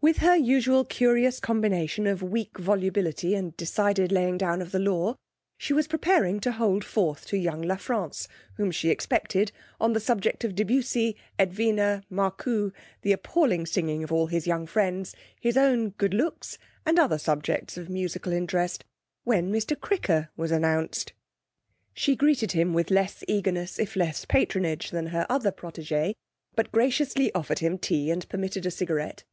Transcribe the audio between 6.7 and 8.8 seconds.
forth to young La France (whom